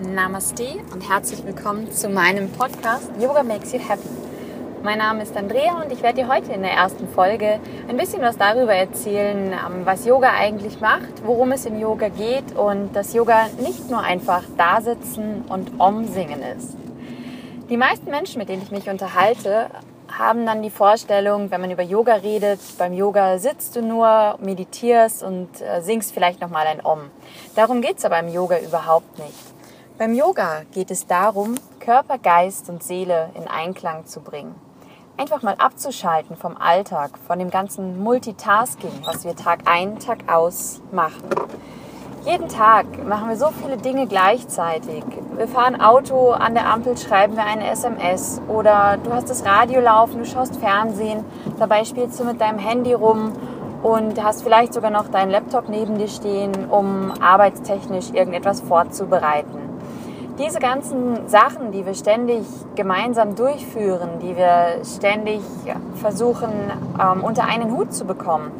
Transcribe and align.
Namaste 0.00 0.76
und 0.92 1.10
herzlich 1.10 1.44
willkommen 1.44 1.90
zu 1.90 2.08
meinem 2.08 2.52
Podcast 2.52 3.10
Yoga 3.20 3.42
Makes 3.42 3.72
You 3.72 3.80
Happy. 3.80 4.08
Mein 4.84 4.98
Name 4.98 5.24
ist 5.24 5.36
Andrea 5.36 5.82
und 5.82 5.90
ich 5.90 6.02
werde 6.04 6.22
dir 6.22 6.28
heute 6.28 6.52
in 6.52 6.62
der 6.62 6.70
ersten 6.70 7.08
Folge 7.08 7.58
ein 7.88 7.96
bisschen 7.96 8.22
was 8.22 8.38
darüber 8.38 8.74
erzählen, 8.74 9.52
ähm, 9.52 9.84
was 9.84 10.06
Yoga 10.06 10.30
eigentlich 10.38 10.80
macht, 10.80 11.24
worum 11.24 11.50
es 11.50 11.66
im 11.66 11.80
Yoga 11.80 12.10
geht 12.10 12.56
und 12.56 12.94
dass 12.94 13.12
Yoga 13.12 13.48
nicht 13.60 13.90
nur 13.90 14.00
einfach 14.00 14.44
dasitzen 14.56 15.44
und 15.48 15.80
umsingen 15.80 16.42
ist. 16.42 16.76
Die 17.68 17.76
meisten 17.76 18.08
Menschen, 18.08 18.38
mit 18.38 18.48
denen 18.48 18.62
ich 18.62 18.70
mich 18.70 18.88
unterhalte, 18.88 19.66
haben 20.16 20.46
dann 20.46 20.62
die 20.62 20.70
Vorstellung, 20.70 21.50
wenn 21.50 21.60
man 21.60 21.72
über 21.72 21.82
Yoga 21.82 22.14
redet, 22.14 22.60
beim 22.78 22.92
Yoga 22.92 23.38
sitzt 23.38 23.74
du 23.74 23.82
nur, 23.82 24.38
meditierst 24.40 25.24
und 25.24 25.60
äh, 25.60 25.82
singst 25.82 26.14
vielleicht 26.14 26.40
nochmal 26.40 26.68
ein 26.68 26.86
Om. 26.86 27.10
Darum 27.56 27.82
geht 27.82 27.98
es 27.98 28.04
aber 28.04 28.20
im 28.20 28.28
Yoga 28.28 28.58
überhaupt 28.60 29.18
nicht. 29.18 29.57
Beim 29.98 30.14
Yoga 30.14 30.62
geht 30.72 30.92
es 30.92 31.08
darum, 31.08 31.56
Körper, 31.80 32.18
Geist 32.18 32.70
und 32.70 32.84
Seele 32.84 33.30
in 33.34 33.48
Einklang 33.48 34.06
zu 34.06 34.20
bringen. 34.20 34.54
Einfach 35.16 35.42
mal 35.42 35.56
abzuschalten 35.58 36.36
vom 36.36 36.56
Alltag, 36.56 37.18
von 37.26 37.40
dem 37.40 37.50
ganzen 37.50 38.00
Multitasking, 38.00 38.92
was 39.04 39.24
wir 39.24 39.34
Tag 39.34 39.62
ein, 39.64 39.98
Tag 39.98 40.32
aus 40.32 40.80
machen. 40.92 41.28
Jeden 42.24 42.46
Tag 42.46 42.86
machen 43.08 43.28
wir 43.28 43.36
so 43.36 43.48
viele 43.60 43.76
Dinge 43.76 44.06
gleichzeitig. 44.06 45.02
Wir 45.36 45.48
fahren 45.48 45.80
Auto, 45.80 46.30
an 46.30 46.54
der 46.54 46.72
Ampel 46.72 46.96
schreiben 46.96 47.34
wir 47.34 47.44
eine 47.44 47.68
SMS 47.68 48.40
oder 48.46 48.98
du 49.02 49.12
hast 49.12 49.28
das 49.28 49.44
Radio 49.44 49.80
laufen, 49.80 50.18
du 50.18 50.26
schaust 50.26 50.58
Fernsehen, 50.58 51.24
dabei 51.58 51.84
spielst 51.84 52.20
du 52.20 52.24
mit 52.24 52.40
deinem 52.40 52.60
Handy 52.60 52.92
rum 52.92 53.32
und 53.82 54.22
hast 54.22 54.44
vielleicht 54.44 54.74
sogar 54.74 54.92
noch 54.92 55.08
deinen 55.08 55.32
Laptop 55.32 55.68
neben 55.68 55.98
dir 55.98 56.08
stehen, 56.08 56.70
um 56.70 57.12
arbeitstechnisch 57.20 58.10
irgendetwas 58.10 58.60
vorzubereiten 58.60 59.67
diese 60.38 60.60
ganzen 60.60 61.28
Sachen, 61.28 61.72
die 61.72 61.84
wir 61.84 61.94
ständig 61.94 62.44
gemeinsam 62.76 63.34
durchführen, 63.34 64.20
die 64.22 64.36
wir 64.36 64.84
ständig 64.84 65.40
versuchen 65.96 66.50
ähm, 67.00 67.24
unter 67.24 67.44
einen 67.44 67.76
Hut 67.76 67.92
zu 67.92 68.04
bekommen, 68.04 68.52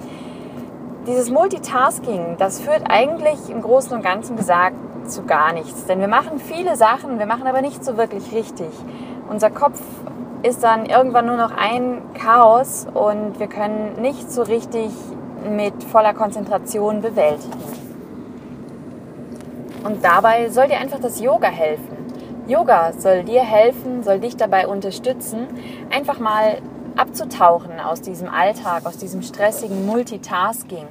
dieses 1.07 1.31
Multitasking, 1.31 2.37
das 2.39 2.61
führt 2.61 2.83
eigentlich 2.91 3.49
im 3.49 3.63
Großen 3.63 3.97
und 3.97 4.03
Ganzen 4.03 4.37
gesagt 4.37 4.77
zu 5.07 5.25
gar 5.25 5.53
nichts. 5.53 5.87
Denn 5.87 6.01
wir 6.01 6.09
machen 6.09 6.39
viele 6.39 6.77
Sachen, 6.77 7.19
wir 7.19 7.27
machen 7.27 7.47
aber 7.47 7.63
nicht 7.63 7.83
so 7.85 7.97
wirklich 7.97 8.33
richtig. 8.33 8.69
Unser 9.31 9.51
Kopf 9.51 9.81
ist 10.43 10.63
dann 10.63 10.85
irgendwann 10.85 11.27
nur 11.27 11.37
noch 11.37 11.57
ein 11.57 12.03
Chaos 12.15 12.87
und 12.93 13.39
wir 13.39 13.47
können 13.47 14.01
nicht 14.01 14.31
so 14.31 14.43
richtig 14.43 14.91
mit 15.49 15.83
voller 15.85 16.13
Konzentration 16.13 17.01
bewältigen. 17.01 17.78
Und 19.89 20.05
dabei 20.05 20.51
soll 20.51 20.69
dir 20.69 20.77
einfach 20.77 21.01
das 21.01 21.19
Yoga 21.19 21.49
helfen. 21.49 21.97
Yoga 22.47 22.93
soll 22.93 23.25
dir 23.25 23.41
helfen, 23.41 24.03
soll 24.03 24.21
dich 24.21 24.37
dabei 24.37 24.67
unterstützen, 24.67 25.47
einfach 25.89 26.19
mal 26.19 26.59
abzutauchen 26.95 27.81
aus 27.81 28.03
diesem 28.03 28.29
Alltag, 28.29 28.85
aus 28.85 28.99
diesem 28.99 29.23
stressigen 29.23 29.87
Multitasking. 29.87 30.87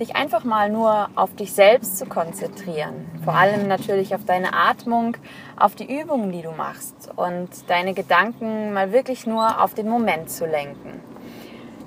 Dich 0.00 0.16
einfach 0.16 0.44
mal 0.44 0.70
nur 0.70 1.10
auf 1.14 1.34
dich 1.34 1.52
selbst 1.52 1.98
zu 1.98 2.06
konzentrieren. 2.06 3.04
Vor 3.22 3.34
allem 3.34 3.68
natürlich 3.68 4.14
auf 4.14 4.24
deine 4.24 4.54
Atmung, 4.54 5.18
auf 5.58 5.74
die 5.74 6.00
Übungen, 6.00 6.32
die 6.32 6.40
du 6.40 6.52
machst 6.52 7.10
und 7.16 7.50
deine 7.66 7.92
Gedanken 7.92 8.72
mal 8.72 8.92
wirklich 8.92 9.26
nur 9.26 9.62
auf 9.62 9.74
den 9.74 9.90
Moment 9.90 10.30
zu 10.30 10.46
lenken. 10.46 11.02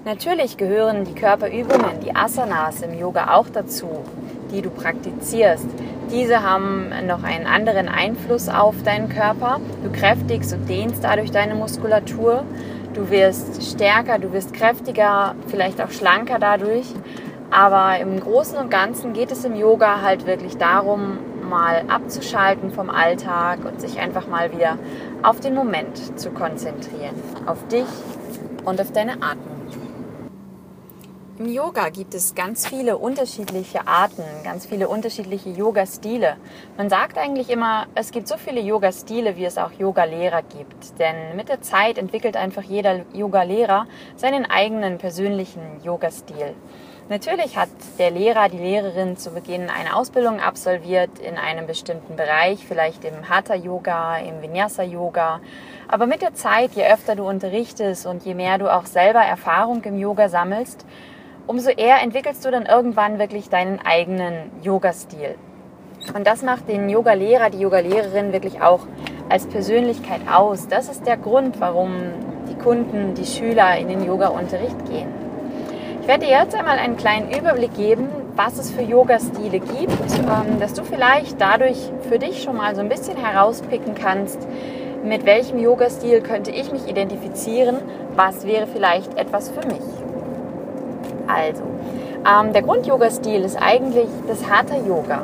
Natürlich 0.06 0.58
gehören 0.58 1.06
die 1.06 1.16
Körperübungen, 1.16 2.02
die 2.04 2.16
Asanas 2.16 2.82
im 2.84 3.00
Yoga 3.00 3.34
auch 3.36 3.50
dazu, 3.50 4.04
die 4.52 4.62
du 4.62 4.70
praktizierst. 4.70 5.68
Diese 6.12 6.44
haben 6.44 6.90
noch 7.08 7.24
einen 7.24 7.48
anderen 7.48 7.88
Einfluss 7.88 8.50
auf 8.50 8.84
deinen 8.84 9.08
Körper. 9.08 9.62
Du 9.82 9.90
kräftigst 9.92 10.54
und 10.54 10.68
dehnst 10.68 11.02
dadurch 11.04 11.32
deine 11.32 11.56
Muskulatur. 11.56 12.44
Du 12.94 13.10
wirst 13.10 13.64
stärker, 13.64 14.20
du 14.20 14.34
wirst 14.34 14.54
kräftiger, 14.54 15.36
vielleicht 15.48 15.82
auch 15.82 15.90
schlanker 15.90 16.38
dadurch. 16.38 16.88
Aber 17.50 17.98
im 18.00 18.20
Großen 18.20 18.58
und 18.58 18.70
Ganzen 18.70 19.14
geht 19.14 19.32
es 19.32 19.46
im 19.46 19.56
Yoga 19.56 20.02
halt 20.02 20.26
wirklich 20.26 20.58
darum, 20.58 21.18
mal 21.50 21.84
abzuschalten 21.88 22.72
vom 22.72 22.90
Alltag 22.90 23.60
und 23.64 23.80
sich 23.80 24.00
einfach 24.00 24.28
mal 24.28 24.52
wieder 24.52 24.78
auf 25.24 25.40
den 25.40 25.56
Moment 25.56 26.20
zu 26.20 26.32
konzentrieren. 26.32 27.16
Auf 27.46 27.66
dich 27.68 27.88
und 28.66 28.82
auf 28.82 28.92
deine 28.92 29.14
Atmung. 29.14 29.61
Im 31.42 31.52
Yoga 31.52 31.90
gibt 31.90 32.14
es 32.14 32.36
ganz 32.36 32.68
viele 32.68 33.00
unterschiedliche 33.00 33.88
Arten, 33.88 34.22
ganz 34.44 34.68
viele 34.68 34.88
unterschiedliche 34.88 35.50
Yoga-Stile. 35.50 36.38
Man 36.78 36.88
sagt 36.88 37.18
eigentlich 37.18 37.50
immer, 37.50 37.88
es 37.96 38.12
gibt 38.12 38.28
so 38.28 38.38
viele 38.38 38.62
Yoga-Stile, 38.62 39.38
wie 39.38 39.46
es 39.46 39.58
auch 39.58 39.72
Yoga-Lehrer 39.72 40.44
gibt. 40.44 41.00
Denn 41.00 41.36
mit 41.36 41.50
der 41.50 41.60
Zeit 41.64 41.98
entwickelt 41.98 42.38
einfach 42.38 42.62
jeder 42.62 43.06
Yoga-Lehrer 43.14 43.88
seinen 44.18 44.46
eigenen 44.46 45.00
persönlichen 45.00 45.82
Yoga-Stil. 45.84 46.54
Natürlich 47.10 47.58
hat 47.58 47.70
der 47.98 48.12
Lehrer, 48.12 48.48
die 48.48 48.60
Lehrerin 48.60 49.18
zu 49.18 49.32
Beginn 49.32 49.72
eine 49.72 49.96
Ausbildung 49.96 50.40
absolviert 50.40 51.18
in 51.18 51.38
einem 51.38 51.66
bestimmten 51.66 52.16
Bereich, 52.16 52.64
vielleicht 52.68 53.04
im 53.04 53.28
Hatha-Yoga, 53.28 54.20
im 54.20 54.44
Vinyasa-Yoga. 54.44 55.42
Aber 55.88 56.06
mit 56.06 56.22
der 56.22 56.36
Zeit, 56.36 56.74
je 56.74 56.86
öfter 56.86 57.16
du 57.16 57.28
unterrichtest 57.28 58.06
und 58.06 58.24
je 58.24 58.36
mehr 58.36 58.60
du 58.60 58.72
auch 58.72 58.86
selber 58.86 59.22
Erfahrung 59.22 59.82
im 59.84 59.98
Yoga 59.98 60.30
sammelst, 60.30 60.86
umso 61.52 61.70
eher 61.70 62.02
entwickelst 62.02 62.46
du 62.46 62.50
dann 62.50 62.66
irgendwann 62.66 63.20
wirklich 63.20 63.50
deinen 63.50 63.80
eigenen 63.80 64.50
Yoga-Stil. 64.64 65.36
Und 66.16 66.26
das 66.26 66.44
macht 66.44 66.70
den 66.70 66.88
Yoga-Lehrer, 66.88 67.50
die 67.50 67.60
Yoga-Lehrerin 67.60 68.32
wirklich 68.32 68.62
auch 68.62 68.88
als 69.28 69.48
Persönlichkeit 69.48 70.22
aus. 70.32 70.70
Das 70.70 70.88
ist 70.88 71.06
der 71.06 71.18
Grund, 71.18 71.60
warum 71.60 71.92
die 72.50 72.56
Kunden, 72.56 73.16
die 73.16 73.26
Schüler 73.26 73.78
in 73.78 73.90
den 73.90 74.06
Yoga-Unterricht 74.06 74.78
gehen. 74.90 75.10
Ich 76.02 76.08
werde 76.08 76.26
dir 76.26 76.32
jetzt 76.32 76.56
einmal 76.56 76.80
einen 76.80 76.96
kleinen 76.96 77.30
Überblick 77.30 77.74
geben, 77.76 78.08
was 78.38 78.58
es 78.58 78.72
für 78.72 78.82
Yoga-Stile 78.82 79.60
gibt, 79.60 79.92
ähm, 79.92 80.58
dass 80.62 80.74
du 80.74 80.86
vielleicht 80.86 81.42
dadurch 81.42 81.92
für 82.08 82.18
dich 82.18 82.44
schon 82.44 82.56
mal 82.56 82.76
so 82.76 82.82
ein 82.82 82.88
bisschen 82.88 83.18
herauspicken 83.18 83.94
kannst, 83.94 84.40
mit 85.04 85.26
welchem 85.26 85.60
Yoga-Stil 85.60 86.22
könnte 86.22 86.52
ich 86.52 86.72
mich 86.72 86.88
identifizieren, 86.88 87.76
was 88.16 88.48
wäre 88.48 88.68
vielleicht 88.68 89.18
etwas 89.18 89.50
für 89.50 89.68
mich. 89.68 90.11
Also, 91.28 91.64
ähm, 92.26 92.54
der 92.54 92.62
Grund-Yoga-Stil 92.62 93.44
ist 93.44 93.58
eigentlich 93.62 94.08
das 94.28 94.50
Hatha-Yoga. 94.50 95.24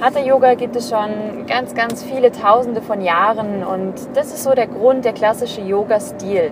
Hatha-Yoga 0.00 0.54
gibt 0.54 0.74
es 0.74 0.90
schon 0.90 1.46
ganz, 1.46 1.74
ganz 1.74 2.02
viele 2.02 2.32
Tausende 2.32 2.82
von 2.82 3.00
Jahren 3.00 3.62
und 3.62 3.94
das 4.14 4.28
ist 4.28 4.42
so 4.42 4.52
der 4.52 4.66
Grund, 4.66 5.04
der 5.04 5.12
klassische 5.12 5.60
Yoga-Stil. 5.60 6.50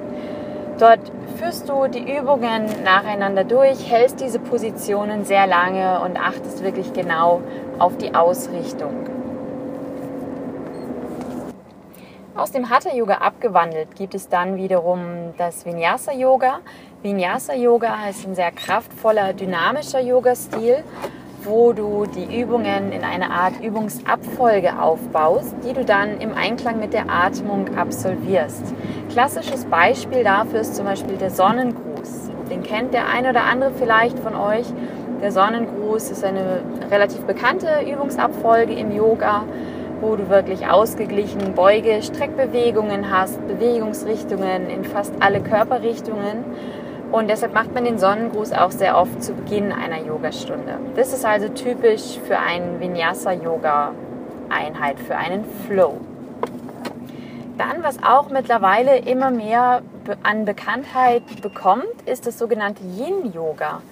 Dort 0.79 1.01
führst 1.37 1.69
du 1.69 1.89
die 1.89 2.17
Übungen 2.17 2.67
nacheinander 2.85 3.45
durch, 3.45 3.91
hältst 3.91 4.21
diese 4.21 4.39
Positionen 4.39 5.25
sehr 5.25 5.47
lange 5.47 6.01
und 6.01 6.17
achtest 6.17 6.63
wirklich 6.63 6.93
genau 6.93 7.41
auf 7.79 7.97
die 7.97 8.15
Ausrichtung. 8.15 8.93
Aus 12.37 12.53
dem 12.53 12.71
Hatha 12.71 12.95
Yoga 12.95 13.17
abgewandelt 13.17 13.95
gibt 13.97 14.15
es 14.15 14.29
dann 14.29 14.57
wiederum 14.57 15.35
das 15.37 15.67
Vinyasa 15.67 16.13
Yoga. 16.13 16.61
Vinyasa 17.03 17.55
Yoga 17.55 18.11
ist 18.11 18.27
ein 18.27 18.35
sehr 18.35 18.53
kraftvoller, 18.53 19.33
dynamischer 19.33 20.01
Yoga-Stil, 20.01 20.85
wo 21.45 21.73
du 21.73 22.05
die 22.05 22.43
Übungen 22.43 22.93
in 22.93 23.05
einer 23.05 23.31
Art 23.31 23.55
Übungsabfolge 23.63 24.79
aufbaust, 24.79 25.55
die 25.65 25.73
du 25.73 25.83
dann 25.83 26.21
im 26.21 26.35
Einklang 26.35 26.79
mit 26.79 26.93
der 26.93 27.09
Atmung 27.09 27.75
absolvierst. 27.75 28.75
Klassisches 29.09 29.65
Beispiel 29.65 30.25
dafür 30.25 30.61
ist 30.61 30.77
zum 30.77 30.85
Beispiel 30.85 31.17
der 31.17 31.31
Sonnengruß. 31.31 32.33
Den 32.51 32.63
kennt 32.63 32.93
der 32.93 33.09
eine 33.09 33.31
oder 33.31 33.45
andere 33.45 33.73
vielleicht 33.73 34.19
von 34.19 34.35
euch. 34.35 34.67
Der 35.23 35.33
Sonnengruß 35.33 36.11
ist 36.11 36.23
eine 36.23 36.61
relativ 36.91 37.23
bekannte 37.23 37.81
Übungsabfolge 37.91 38.75
im 38.75 38.95
Yoga 38.95 39.45
wo 40.01 40.17
du 40.17 40.29
wirklich 40.29 40.67
ausgeglichen 40.67 41.55
Beuge, 41.55 42.03
Streckbewegungen 42.03 43.11
hast, 43.11 43.47
Bewegungsrichtungen 43.47 44.71
in 44.71 44.85
fast 44.85 45.13
alle 45.21 45.41
Körperrichtungen. 45.41 46.45
Und 47.13 47.29
deshalb 47.29 47.55
macht 47.55 47.73
man 47.75 47.85
den 47.85 47.99
Sonnengruß 47.99 48.53
auch 48.53 48.71
sehr 48.71 48.97
oft 48.97 49.21
zu 49.23 49.33
Beginn 49.33 49.73
einer 49.73 49.99
Yogastunde. 49.99 50.79
Das 50.95 51.13
ist 51.13 51.25
also 51.25 51.49
typisch 51.49 52.21
für 52.25 52.39
einen 52.39 52.79
Vinyasa-Yoga-Einheit, 52.79 55.01
für 55.01 55.17
einen 55.17 55.45
Flow. 55.67 55.97
Dann, 57.59 57.83
was 57.83 58.01
auch 58.03 58.31
mittlerweile 58.31 58.99
immer 58.99 59.33
mehr 59.33 59.83
an 60.23 60.45
Bekanntheit 60.45 61.25
bekommt, 61.43 61.83
ist 62.07 62.29
das 62.29 62.39
sogenannte 62.39 62.85
Yin-Yoga. 62.85 63.83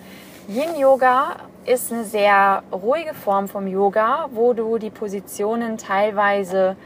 Yin-Yoga 0.48 1.38
ist 1.66 1.92
eine 1.92 2.04
sehr 2.04 2.62
ruhige 2.72 3.14
Form 3.14 3.48
vom 3.48 3.66
Yoga, 3.66 4.28
wo 4.32 4.52
du 4.52 4.78
die 4.78 4.90
Positionen 4.90 5.76
teilweise 5.76 6.76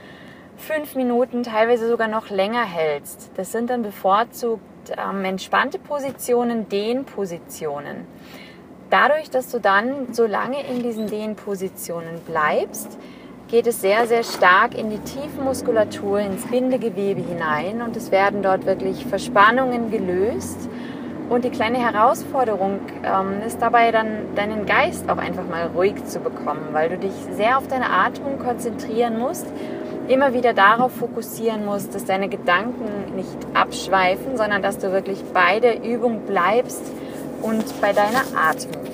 fünf 0.57 0.95
Minuten, 0.95 1.43
teilweise 1.43 1.89
sogar 1.89 2.09
noch 2.09 2.31
länger 2.31 2.65
hältst. 2.65 3.31
Das 3.37 3.53
sind 3.53 3.69
dann 3.71 3.83
bevorzugt 3.83 4.63
ähm, 4.97 5.25
entspannte 5.25 5.79
Positionen, 5.79 6.69
Dehnpositionen. 6.69 8.07
Dadurch, 8.91 9.31
dass 9.31 9.51
du 9.51 9.59
dann 9.59 10.13
so 10.13 10.27
lange 10.27 10.67
in 10.67 10.83
diesen 10.83 11.07
Dehnpositionen 11.07 12.21
bleibst, 12.27 12.99
geht 13.49 13.67
es 13.67 13.81
sehr, 13.81 14.07
sehr 14.07 14.23
stark 14.23 14.77
in 14.77 14.91
die 14.91 14.99
Tiefenmuskulatur, 14.99 16.21
ins 16.21 16.47
Bindegewebe 16.47 17.21
hinein 17.21 17.83
und 17.83 17.97
es 17.97 18.11
werden 18.11 18.43
dort 18.43 18.65
wirklich 18.65 19.05
Verspannungen 19.05 19.91
gelöst. 19.91 20.69
Und 21.33 21.47
die 21.47 21.51
kleine 21.51 21.79
Herausforderung 21.79 22.81
ähm, 23.03 23.41
ist 23.47 23.63
dabei 23.63 23.91
dann, 23.91 24.35
deinen 24.35 24.67
Geist 24.67 25.09
auch 25.09 25.17
einfach 25.17 25.49
mal 25.49 25.71
ruhig 25.75 25.95
zu 26.05 26.21
bekommen, 26.21 26.69
weil 26.73 26.91
du 26.91 26.99
dich 26.99 27.15
sehr 27.35 27.57
auf 27.57 27.67
deine 27.69 27.89
Atmung 27.89 28.39
konzentrieren 28.39 29.19
musst, 29.19 29.47
immer 30.09 30.35
wieder 30.35 30.53
darauf 30.53 30.93
fokussieren 30.93 31.65
musst, 31.65 31.95
dass 31.95 32.05
deine 32.05 32.29
Gedanken 32.29 33.17
nicht 33.17 33.39
abschweifen, 33.55 34.37
sondern 34.37 34.61
dass 34.61 34.77
du 34.77 34.93
wirklich 34.93 35.25
bei 35.33 35.59
der 35.59 35.83
Übung 35.83 36.27
bleibst 36.27 36.83
und 37.41 37.81
bei 37.81 37.95
deiner 37.95 38.25
Atmung. 38.37 38.85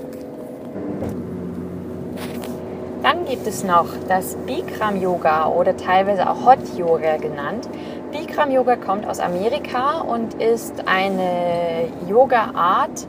Dann 3.02 3.25
gibt 3.25 3.49
es 3.49 3.64
noch 3.64 3.87
das 4.08 4.37
Bikram 4.46 5.02
Yoga 5.02 5.49
oder 5.49 5.76
teilweise 5.76 6.31
auch 6.31 6.46
Hot 6.46 6.58
Yoga 6.76 7.17
genannt. 7.17 7.69
Bikram 8.10 8.50
Yoga 8.50 8.76
kommt 8.76 9.06
aus 9.06 9.20
Amerika 9.20 10.00
und 10.00 10.34
ist 10.34 10.88
eine 10.88 11.88
Yoga-Art 12.08 13.06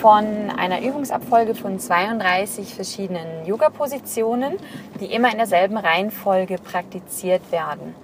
von 0.00 0.24
einer 0.56 0.80
Übungsabfolge 0.80 1.54
von 1.54 1.78
32 1.78 2.74
verschiedenen 2.74 3.44
Yoga-Positionen, 3.44 4.56
die 5.00 5.12
immer 5.12 5.30
in 5.30 5.36
derselben 5.36 5.76
Reihenfolge 5.76 6.56
praktiziert 6.56 7.42
werden. 7.52 7.94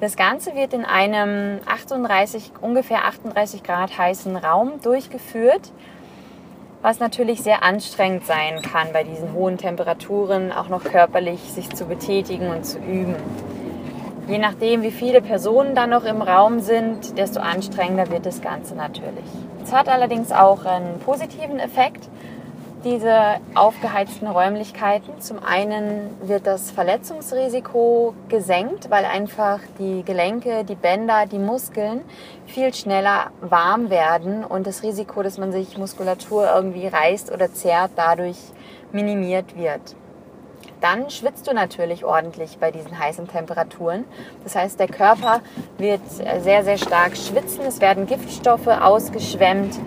Das 0.00 0.16
Ganze 0.16 0.56
wird 0.56 0.72
in 0.72 0.84
einem 0.84 1.60
38, 1.66 2.50
ungefähr 2.60 3.04
38 3.04 3.62
Grad 3.62 3.96
heißen 3.96 4.36
Raum 4.36 4.80
durchgeführt, 4.82 5.70
was 6.82 6.98
natürlich 6.98 7.42
sehr 7.42 7.62
anstrengend 7.62 8.26
sein 8.26 8.60
kann 8.60 8.88
bei 8.92 9.04
diesen 9.04 9.34
hohen 9.34 9.56
Temperaturen, 9.56 10.50
auch 10.50 10.68
noch 10.68 10.82
körperlich 10.82 11.40
sich 11.40 11.70
zu 11.70 11.84
betätigen 11.84 12.48
und 12.48 12.66
zu 12.66 12.78
üben. 12.78 13.14
Je 14.28 14.38
nachdem, 14.38 14.82
wie 14.82 14.92
viele 14.92 15.20
Personen 15.20 15.74
dann 15.74 15.90
noch 15.90 16.04
im 16.04 16.22
Raum 16.22 16.60
sind, 16.60 17.18
desto 17.18 17.40
anstrengender 17.40 18.08
wird 18.10 18.24
das 18.24 18.40
Ganze 18.40 18.76
natürlich. 18.76 19.24
Es 19.64 19.72
hat 19.72 19.88
allerdings 19.88 20.30
auch 20.30 20.64
einen 20.64 21.00
positiven 21.00 21.58
Effekt, 21.58 22.08
diese 22.84 23.36
aufgeheizten 23.54 24.28
Räumlichkeiten. 24.28 25.20
Zum 25.20 25.42
einen 25.44 26.10
wird 26.22 26.46
das 26.46 26.70
Verletzungsrisiko 26.70 28.14
gesenkt, 28.28 28.90
weil 28.90 29.04
einfach 29.04 29.58
die 29.78 30.04
Gelenke, 30.04 30.64
die 30.64 30.74
Bänder, 30.76 31.26
die 31.26 31.38
Muskeln 31.38 32.02
viel 32.46 32.72
schneller 32.74 33.30
warm 33.40 33.90
werden 33.90 34.44
und 34.44 34.66
das 34.66 34.82
Risiko, 34.82 35.22
dass 35.22 35.38
man 35.38 35.52
sich 35.52 35.78
Muskulatur 35.78 36.48
irgendwie 36.54 36.86
reißt 36.86 37.32
oder 37.32 37.52
zerrt, 37.52 37.92
dadurch 37.96 38.38
minimiert 38.92 39.56
wird 39.56 39.96
dann 40.82 41.10
schwitzt 41.10 41.46
du 41.46 41.54
natürlich 41.54 42.04
ordentlich 42.04 42.58
bei 42.58 42.70
diesen 42.70 42.98
heißen 42.98 43.28
Temperaturen. 43.28 44.04
Das 44.42 44.56
heißt, 44.56 44.80
der 44.80 44.88
Körper 44.88 45.40
wird 45.78 46.00
sehr, 46.40 46.64
sehr 46.64 46.76
stark 46.76 47.16
schwitzen. 47.16 47.64
Es 47.66 47.80
werden 47.80 48.06
Giftstoffe 48.06 48.66
ausgeschwemmt, 48.66 49.78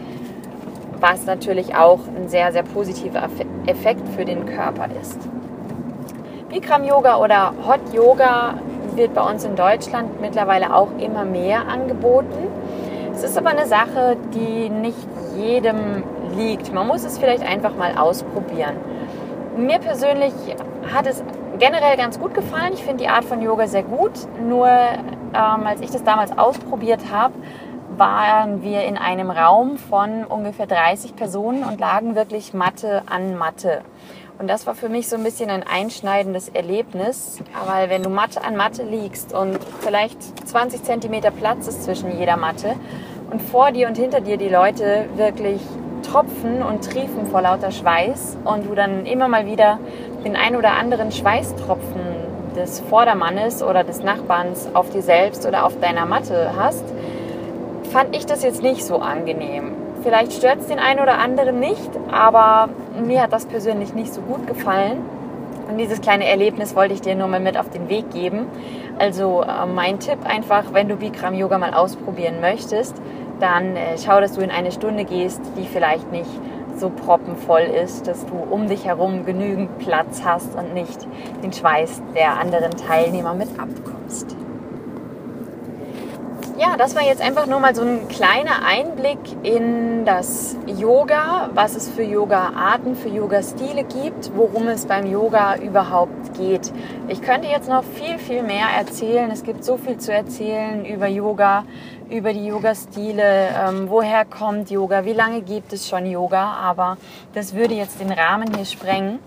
was 1.01 1.25
natürlich 1.25 1.75
auch 1.75 1.99
ein 2.15 2.29
sehr, 2.29 2.53
sehr 2.53 2.63
positiver 2.63 3.27
Effekt 3.65 4.07
für 4.15 4.23
den 4.23 4.45
Körper 4.45 4.87
ist. 5.01 5.19
Bikram 6.49 6.85
Yoga 6.85 7.17
oder 7.17 7.53
Hot 7.67 7.93
Yoga 7.93 8.53
wird 8.95 9.13
bei 9.13 9.29
uns 9.29 9.43
in 9.43 9.57
Deutschland 9.57 10.21
mittlerweile 10.21 10.73
auch 10.73 10.87
immer 10.99 11.25
mehr 11.25 11.67
angeboten. 11.67 12.47
Es 13.13 13.23
ist 13.23 13.37
aber 13.37 13.49
eine 13.49 13.65
Sache, 13.65 14.15
die 14.33 14.69
nicht 14.69 15.07
jedem 15.35 16.03
liegt. 16.37 16.73
Man 16.73 16.87
muss 16.87 17.03
es 17.03 17.17
vielleicht 17.17 17.43
einfach 17.43 17.75
mal 17.75 17.97
ausprobieren. 17.97 18.75
Mir 19.57 19.79
persönlich 19.79 20.33
hat 20.93 21.07
es 21.07 21.23
generell 21.59 21.97
ganz 21.97 22.19
gut 22.19 22.33
gefallen. 22.33 22.73
Ich 22.73 22.83
finde 22.83 23.03
die 23.03 23.09
Art 23.09 23.25
von 23.25 23.41
Yoga 23.41 23.67
sehr 23.67 23.83
gut. 23.83 24.11
Nur 24.41 24.67
ähm, 24.67 25.67
als 25.67 25.81
ich 25.81 25.91
das 25.91 26.03
damals 26.03 26.37
ausprobiert 26.37 27.01
habe, 27.11 27.33
waren 27.97 28.61
wir 28.61 28.83
in 28.83 28.97
einem 28.97 29.29
Raum 29.29 29.77
von 29.77 30.25
ungefähr 30.25 30.67
30 30.67 31.15
Personen 31.15 31.63
und 31.63 31.79
lagen 31.79 32.15
wirklich 32.15 32.53
Matte 32.53 33.03
an 33.05 33.37
Matte. 33.37 33.81
Und 34.37 34.49
das 34.49 34.67
war 34.67 34.75
für 34.75 34.89
mich 34.89 35.07
so 35.07 35.15
ein 35.15 35.23
bisschen 35.23 35.49
ein 35.49 35.63
einschneidendes 35.63 36.49
Erlebnis, 36.49 37.39
weil 37.67 37.89
wenn 37.89 38.03
du 38.03 38.09
Matte 38.09 38.43
an 38.43 38.57
Matte 38.57 38.83
liegst 38.83 39.33
und 39.33 39.57
vielleicht 39.79 40.47
20 40.47 40.83
Zentimeter 40.83 41.31
Platz 41.31 41.67
ist 41.67 41.83
zwischen 41.83 42.17
jeder 42.17 42.35
Matte 42.35 42.75
und 43.31 43.41
vor 43.41 43.71
dir 43.71 43.87
und 43.87 43.97
hinter 43.97 44.19
dir 44.19 44.35
die 44.35 44.49
Leute 44.49 45.05
wirklich 45.15 45.61
tropfen 46.15 46.63
und 46.63 46.85
triefen 46.85 47.25
vor 47.25 47.41
lauter 47.41 47.71
Schweiß 47.71 48.37
und 48.45 48.69
du 48.69 48.73
dann 48.73 49.05
immer 49.05 49.27
mal 49.27 49.45
wieder 49.45 49.79
den 50.23 50.37
ein 50.37 50.55
oder 50.55 50.71
anderen 50.71 51.11
Schweißtropfen 51.11 52.55
des 52.55 52.79
Vordermannes 52.79 53.61
oder 53.61 53.83
des 53.83 54.01
Nachbarns 54.01 54.69
auf 54.73 54.89
dir 54.89 55.01
selbst 55.01 55.45
oder 55.45 55.65
auf 55.65 55.77
deiner 55.81 56.05
Matte 56.05 56.51
hast, 56.57 56.85
fand 57.91 58.15
ich 58.15 58.25
das 58.25 58.43
jetzt 58.43 58.63
nicht 58.63 58.85
so 58.85 58.99
angenehm. 58.99 59.73
Vielleicht 60.03 60.31
stört 60.31 60.61
es 60.61 60.67
den 60.67 60.79
einen 60.79 61.01
oder 61.01 61.17
anderen 61.17 61.59
nicht, 61.59 61.89
aber 62.09 62.69
mir 63.05 63.21
hat 63.21 63.33
das 63.33 63.45
persönlich 63.45 63.93
nicht 63.93 64.13
so 64.13 64.21
gut 64.21 64.47
gefallen. 64.47 64.99
Und 65.69 65.79
dieses 65.79 65.99
kleine 65.99 66.29
Erlebnis 66.29 66.75
wollte 66.75 66.93
ich 66.93 67.01
dir 67.01 67.15
nur 67.15 67.27
mal 67.27 67.39
mit 67.41 67.57
auf 67.57 67.69
den 67.69 67.89
Weg 67.89 68.11
geben. 68.11 68.45
Also 68.99 69.41
äh, 69.41 69.65
mein 69.65 69.99
Tipp 69.99 70.19
einfach, 70.23 70.65
wenn 70.73 70.87
du 70.87 70.95
Bikram 70.95 71.33
Yoga 71.33 71.57
mal 71.57 71.73
ausprobieren 71.73 72.39
möchtest, 72.39 72.95
dann 73.39 73.75
äh, 73.75 73.97
schau, 73.97 74.19
dass 74.19 74.33
du 74.33 74.41
in 74.41 74.51
eine 74.51 74.71
Stunde 74.71 75.05
gehst, 75.05 75.41
die 75.57 75.65
vielleicht 75.65 76.11
nicht 76.11 76.29
so 76.77 76.89
proppenvoll 76.89 77.61
ist, 77.61 78.07
dass 78.07 78.25
du 78.25 78.35
um 78.35 78.67
dich 78.67 78.85
herum 78.85 79.25
genügend 79.25 79.77
Platz 79.79 80.21
hast 80.25 80.55
und 80.55 80.73
nicht 80.73 81.07
den 81.43 81.53
Schweiß 81.53 82.01
der 82.13 82.39
anderen 82.39 82.71
Teilnehmer 82.71 83.33
mit 83.33 83.49
abkommst. 83.57 84.35
Ja, 86.57 86.77
das 86.77 86.95
war 86.95 87.03
jetzt 87.03 87.21
einfach 87.21 87.47
nur 87.47 87.59
mal 87.59 87.75
so 87.75 87.81
ein 87.81 88.07
kleiner 88.07 88.65
Einblick 88.65 89.19
in 89.43 90.05
das 90.05 90.55
Yoga, 90.67 91.49
was 91.53 91.75
es 91.75 91.89
für 91.89 92.03
Yoga-Arten, 92.03 92.95
für 92.95 93.09
Yoga-Stile 93.09 93.83
gibt, 93.83 94.31
worum 94.37 94.69
es 94.69 94.85
beim 94.85 95.05
Yoga 95.05 95.57
überhaupt 95.57 96.33
geht. 96.37 96.71
Ich 97.09 97.21
könnte 97.21 97.49
jetzt 97.49 97.67
noch 97.67 97.83
viel, 97.83 98.17
viel 98.19 98.41
mehr 98.41 98.67
erzählen. 98.77 99.29
Es 99.31 99.43
gibt 99.43 99.65
so 99.65 99.75
viel 99.75 99.97
zu 99.97 100.13
erzählen 100.13 100.85
über 100.85 101.07
Yoga, 101.07 101.65
über 102.09 102.33
die 102.33 102.47
Yoga-Stile, 102.47 103.49
ähm, 103.67 103.89
woher 103.89 104.25
kommt 104.25 104.69
Yoga, 104.69 105.05
wie 105.05 105.13
lange 105.13 105.41
gibt 105.41 105.73
es 105.73 105.87
schon 105.87 106.05
Yoga, 106.05 106.53
aber 106.53 106.97
das 107.33 107.53
würde 107.53 107.73
jetzt 107.73 107.99
den 107.99 108.11
Rahmen 108.11 108.53
hier 108.55 108.65
sprengen. 108.65 109.19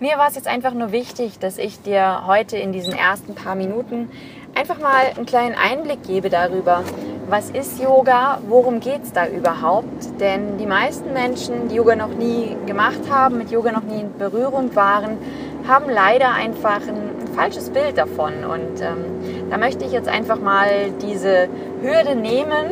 Mir 0.00 0.18
war 0.18 0.28
es 0.28 0.34
jetzt 0.34 0.48
einfach 0.48 0.74
nur 0.74 0.90
wichtig, 0.90 1.38
dass 1.38 1.58
ich 1.58 1.80
dir 1.82 2.26
heute 2.26 2.56
in 2.56 2.72
diesen 2.72 2.92
ersten 2.92 3.34
paar 3.34 3.54
Minuten 3.54 4.10
einfach 4.54 4.78
mal 4.78 5.06
einen 5.16 5.26
kleinen 5.26 5.54
Einblick 5.54 6.02
gebe 6.02 6.28
darüber, 6.28 6.82
was 7.28 7.50
ist 7.50 7.80
Yoga, 7.80 8.40
worum 8.48 8.80
geht 8.80 9.04
es 9.04 9.12
da 9.12 9.26
überhaupt. 9.26 10.20
Denn 10.20 10.58
die 10.58 10.66
meisten 10.66 11.12
Menschen, 11.12 11.68
die 11.68 11.76
Yoga 11.76 11.96
noch 11.96 12.08
nie 12.14 12.56
gemacht 12.66 13.00
haben, 13.10 13.38
mit 13.38 13.50
Yoga 13.50 13.72
noch 13.72 13.84
nie 13.84 14.00
in 14.00 14.18
Berührung 14.18 14.74
waren, 14.74 15.18
haben 15.66 15.88
leider 15.88 16.32
einfach 16.32 16.80
ein 16.86 17.28
falsches 17.34 17.70
Bild 17.70 17.96
davon. 17.96 18.44
Und 18.44 18.80
ähm, 18.80 19.41
da 19.52 19.58
möchte 19.58 19.84
ich 19.84 19.92
jetzt 19.92 20.08
einfach 20.08 20.40
mal 20.40 20.92
diese 21.02 21.46
Hürde 21.82 22.16
nehmen 22.16 22.70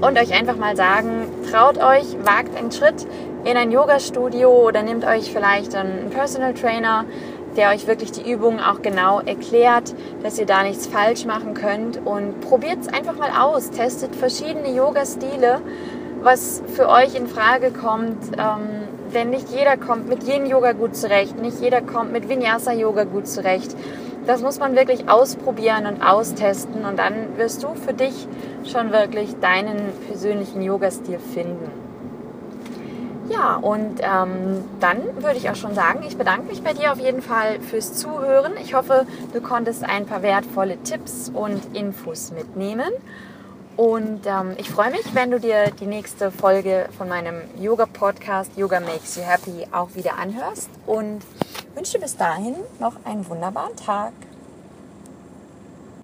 und 0.00 0.16
euch 0.16 0.32
einfach 0.32 0.56
mal 0.56 0.76
sagen, 0.76 1.26
traut 1.50 1.78
euch, 1.78 2.04
wagt 2.22 2.56
einen 2.56 2.70
Schritt 2.70 3.04
in 3.44 3.56
ein 3.56 3.72
Yoga-Studio 3.72 4.68
oder 4.68 4.84
nehmt 4.84 5.04
euch 5.04 5.32
vielleicht 5.32 5.74
einen 5.74 6.10
Personal 6.10 6.54
Trainer, 6.54 7.06
der 7.56 7.70
euch 7.70 7.88
wirklich 7.88 8.12
die 8.12 8.30
Übungen 8.30 8.60
auch 8.60 8.82
genau 8.82 9.18
erklärt, 9.18 9.96
dass 10.22 10.38
ihr 10.38 10.46
da 10.46 10.62
nichts 10.62 10.86
falsch 10.86 11.24
machen 11.24 11.54
könnt 11.54 11.98
und 12.06 12.40
probiert 12.40 12.82
es 12.82 12.88
einfach 12.88 13.16
mal 13.16 13.30
aus. 13.36 13.72
Testet 13.72 14.14
verschiedene 14.14 14.72
Yoga-Stile, 14.76 15.60
was 16.22 16.62
für 16.72 16.88
euch 16.88 17.16
in 17.16 17.26
Frage 17.26 17.72
kommt. 17.72 18.22
Ähm, 18.38 18.86
denn 19.12 19.30
nicht 19.30 19.48
jeder 19.50 19.76
kommt 19.76 20.08
mit 20.08 20.22
Yin-Yoga 20.22 20.72
gut 20.72 20.94
zurecht, 20.94 21.40
nicht 21.40 21.60
jeder 21.60 21.80
kommt 21.80 22.12
mit 22.12 22.28
Vinyasa-Yoga 22.28 23.04
gut 23.04 23.26
zurecht. 23.26 23.74
Das 24.26 24.42
muss 24.42 24.58
man 24.58 24.74
wirklich 24.74 25.08
ausprobieren 25.08 25.86
und 25.86 26.02
austesten 26.02 26.84
und 26.84 26.98
dann 26.98 27.36
wirst 27.36 27.62
du 27.62 27.74
für 27.74 27.92
dich 27.92 28.26
schon 28.64 28.92
wirklich 28.92 29.38
deinen 29.40 29.92
persönlichen 30.08 30.62
Yoga-Stil 30.62 31.18
finden. 31.18 31.70
Ja, 33.28 33.56
und 33.56 34.00
ähm, 34.00 34.64
dann 34.80 34.98
würde 35.20 35.36
ich 35.36 35.50
auch 35.50 35.56
schon 35.56 35.74
sagen, 35.74 36.04
ich 36.06 36.16
bedanke 36.16 36.48
mich 36.48 36.62
bei 36.62 36.74
dir 36.74 36.92
auf 36.92 36.98
jeden 36.98 37.22
Fall 37.22 37.60
fürs 37.60 37.94
Zuhören. 37.94 38.52
Ich 38.62 38.74
hoffe, 38.74 39.06
du 39.32 39.40
konntest 39.40 39.84
ein 39.84 40.06
paar 40.06 40.22
wertvolle 40.22 40.80
Tipps 40.82 41.30
und 41.32 41.60
Infos 41.74 42.32
mitnehmen. 42.32 42.90
Und 43.76 44.26
ähm, 44.26 44.54
ich 44.56 44.70
freue 44.70 44.90
mich, 44.90 45.14
wenn 45.14 45.30
du 45.30 45.38
dir 45.38 45.70
die 45.78 45.86
nächste 45.86 46.30
Folge 46.30 46.88
von 46.96 47.08
meinem 47.08 47.42
Yoga-Podcast 47.60 48.56
Yoga 48.56 48.80
Makes 48.80 49.16
You 49.16 49.22
Happy 49.22 49.66
auch 49.70 49.94
wieder 49.94 50.18
anhörst 50.18 50.70
und 50.86 51.20
wünsche 51.76 51.98
bis 51.98 52.16
dahin 52.16 52.54
noch 52.80 52.94
einen 53.04 53.28
wunderbaren 53.28 53.76
Tag. 53.76 54.12